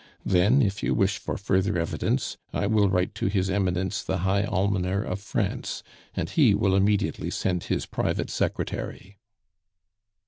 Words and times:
Then, 0.25 0.63
if 0.63 0.81
you 0.81 0.95
wish 0.95 1.19
for 1.19 1.37
further 1.37 1.77
evidence, 1.77 2.35
I 2.51 2.65
will 2.65 2.89
write 2.89 3.13
to 3.13 3.27
His 3.27 3.51
Eminence 3.51 4.01
the 4.01 4.17
High 4.25 4.45
Almoner 4.45 5.03
of 5.03 5.19
France, 5.19 5.83
and 6.15 6.27
he 6.27 6.55
will 6.55 6.75
immediately 6.75 7.29
send 7.29 7.65
his 7.65 7.85
private 7.85 8.31
secretary." 8.31 9.19